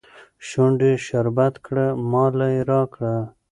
[0.47, 3.15] شونډي شربت کړه ماله يې راکړه